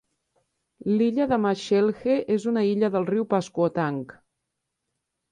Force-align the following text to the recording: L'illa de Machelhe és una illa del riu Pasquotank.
L'illa 0.91 1.25
de 1.31 1.37
Machelhe 1.43 2.15
és 2.35 2.47
una 2.51 2.63
illa 2.69 2.89
del 2.95 3.05
riu 3.09 3.27
Pasquotank. 3.35 4.15